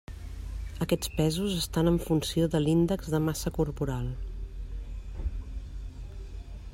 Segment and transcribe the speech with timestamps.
[0.85, 4.09] Aquests pesos estan en funció de l'índex de massa corporal.